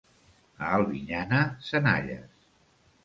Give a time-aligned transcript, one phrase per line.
[0.57, 2.27] A Albinyana, senalles.